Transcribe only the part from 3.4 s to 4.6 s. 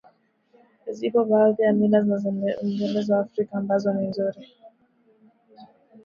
ambazo ni nzuri